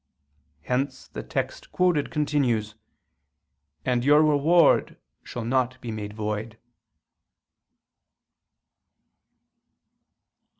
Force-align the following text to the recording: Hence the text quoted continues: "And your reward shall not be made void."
Hence 0.63 1.07
the 1.07 1.21
text 1.21 1.71
quoted 1.71 2.09
continues: 2.09 2.73
"And 3.85 4.03
your 4.03 4.23
reward 4.23 4.97
shall 5.21 5.45
not 5.45 5.79
be 5.79 5.91
made 5.91 6.13
void." 6.13 6.57